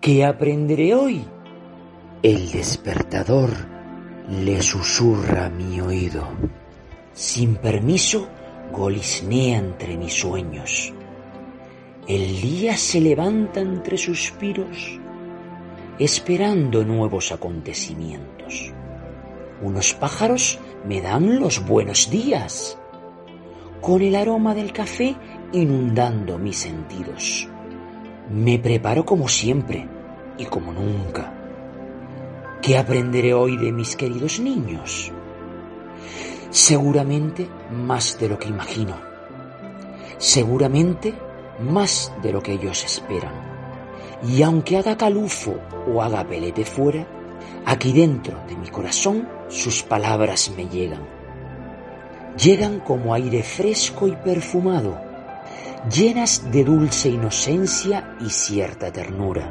¿Qué 0.00 0.24
aprenderé 0.24 0.94
hoy? 0.94 1.22
El 2.22 2.50
despertador 2.52 3.50
le 4.30 4.62
susurra 4.62 5.44
a 5.44 5.50
mi 5.50 5.78
oído. 5.82 6.26
Sin 7.12 7.56
permiso, 7.56 8.26
golisnea 8.72 9.58
entre 9.58 9.98
mis 9.98 10.14
sueños. 10.14 10.94
El 12.08 12.40
día 12.40 12.78
se 12.78 12.98
levanta 13.02 13.60
entre 13.60 13.98
suspiros, 13.98 14.98
esperando 15.98 16.82
nuevos 16.82 17.30
acontecimientos. 17.30 18.72
Unos 19.60 19.92
pájaros 19.92 20.60
me 20.86 21.02
dan 21.02 21.38
los 21.38 21.66
buenos 21.66 22.08
días, 22.08 22.78
con 23.82 24.00
el 24.00 24.16
aroma 24.16 24.54
del 24.54 24.72
café 24.72 25.14
inundando 25.52 26.38
mis 26.38 26.56
sentidos. 26.56 27.50
Me 28.32 28.60
preparo 28.60 29.04
como 29.04 29.26
siempre 29.26 29.88
y 30.38 30.44
como 30.44 30.72
nunca. 30.72 31.32
¿Qué 32.62 32.78
aprenderé 32.78 33.34
hoy 33.34 33.56
de 33.56 33.72
mis 33.72 33.96
queridos 33.96 34.38
niños? 34.38 35.10
Seguramente 36.50 37.48
más 37.72 38.20
de 38.20 38.28
lo 38.28 38.38
que 38.38 38.46
imagino. 38.46 38.94
Seguramente 40.18 41.12
más 41.58 42.12
de 42.22 42.30
lo 42.30 42.40
que 42.40 42.52
ellos 42.52 42.84
esperan. 42.84 43.32
Y 44.22 44.42
aunque 44.42 44.76
haga 44.76 44.96
calufo 44.96 45.56
o 45.92 46.00
haga 46.00 46.22
pelete 46.22 46.64
fuera, 46.64 47.04
aquí 47.66 47.92
dentro 47.92 48.38
de 48.46 48.54
mi 48.54 48.68
corazón 48.68 49.28
sus 49.48 49.82
palabras 49.82 50.52
me 50.56 50.68
llegan. 50.68 51.02
Llegan 52.40 52.78
como 52.78 53.12
aire 53.12 53.42
fresco 53.42 54.06
y 54.06 54.12
perfumado, 54.12 55.09
llenas 55.88 56.50
de 56.50 56.64
dulce 56.64 57.08
inocencia 57.08 58.16
y 58.20 58.28
cierta 58.28 58.92
ternura, 58.92 59.48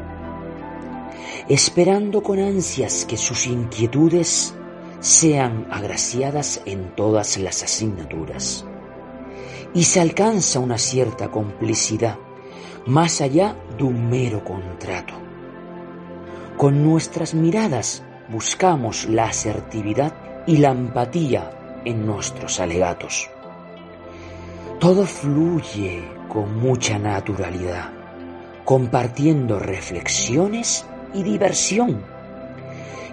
esperando 1.48 2.22
con 2.22 2.40
ansias 2.40 3.06
que 3.06 3.18
sus 3.18 3.48
inquietudes 3.48 4.54
sean 5.00 5.68
agraciadas 5.72 6.62
en 6.66 6.96
todas 6.96 7.38
las 7.38 7.64
asignaturas 7.64 8.66
y 9.74 9.84
se 9.84 10.02
alcanza 10.02 10.60
una 10.60 10.78
cierta 10.78 11.30
complicidad 11.30 12.18
más 12.86 13.22
allá 13.22 13.56
de 13.78 13.84
un 13.84 14.10
mero 14.10 14.44
contrato. 14.44 15.14
Con 16.58 16.84
nuestras 16.84 17.34
miradas 17.34 18.04
buscamos 18.30 19.06
la 19.06 19.26
asertividad 19.26 20.14
y 20.46 20.58
la 20.58 20.72
empatía 20.72 21.82
en 21.86 22.06
nuestros 22.06 22.60
alegatos. 22.60 23.30
Todo 24.80 25.06
fluye 25.06 26.08
con 26.28 26.60
mucha 26.60 26.98
naturalidad, 26.98 27.92
compartiendo 28.66 29.60
reflexiones 29.60 30.86
y 31.14 31.24
diversión. 31.24 32.04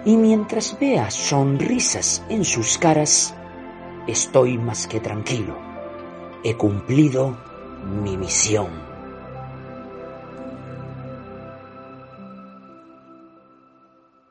Y 0.05 0.15
mientras 0.15 0.77
vea 0.79 1.11
sonrisas 1.11 2.23
en 2.29 2.45
sus 2.45 2.77
caras, 2.77 3.35
estoy 4.07 4.57
más 4.57 4.87
que 4.87 4.99
tranquilo 4.99 5.67
he 6.43 6.55
cumplido 6.55 7.37
mi 8.01 8.15
misión. 8.15 8.96